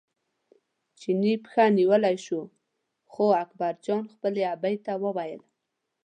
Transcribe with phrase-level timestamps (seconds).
[0.99, 2.41] چیني پښه نیولی شو
[3.11, 5.41] خو اکبرجان خپلې ابۍ ته وویل.